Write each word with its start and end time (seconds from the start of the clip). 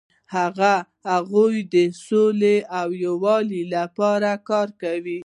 هغوی 1.09 1.55
د 1.73 1.75
سولې 2.05 2.57
او 2.79 2.87
یووالي 3.05 3.61
لپاره 3.75 4.31
کار 4.49 4.67
کاوه. 4.81 5.17